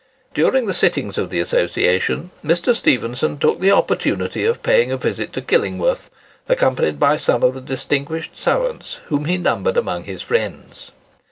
[0.33, 2.73] During the sittings of the Association, Mr.
[2.75, 6.09] Stephenson took the opportunity of paying a visit to Killingworth,
[6.49, 10.89] accompanied by some of the distinguished savans whom he numbered amongst his friends.